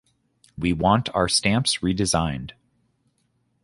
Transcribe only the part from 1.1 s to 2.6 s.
our stamps redesigned.